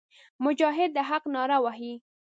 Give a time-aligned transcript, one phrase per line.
[0.43, 1.93] مجاهد د حق ناره وهي.